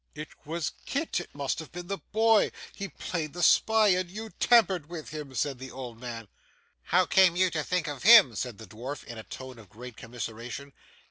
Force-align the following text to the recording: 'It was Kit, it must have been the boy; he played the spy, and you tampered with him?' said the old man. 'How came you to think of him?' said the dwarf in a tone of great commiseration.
'It 0.15 0.29
was 0.47 0.71
Kit, 0.87 1.19
it 1.19 1.35
must 1.35 1.59
have 1.59 1.71
been 1.71 1.85
the 1.85 1.99
boy; 2.11 2.51
he 2.73 2.87
played 2.87 3.33
the 3.33 3.43
spy, 3.43 3.89
and 3.89 4.09
you 4.09 4.31
tampered 4.39 4.89
with 4.89 5.09
him?' 5.09 5.35
said 5.35 5.59
the 5.59 5.69
old 5.69 5.99
man. 5.99 6.27
'How 6.85 7.05
came 7.05 7.35
you 7.35 7.51
to 7.51 7.63
think 7.63 7.87
of 7.87 8.01
him?' 8.01 8.33
said 8.33 8.57
the 8.57 8.65
dwarf 8.65 9.03
in 9.03 9.19
a 9.19 9.23
tone 9.23 9.59
of 9.59 9.69
great 9.69 9.95
commiseration. 9.95 10.73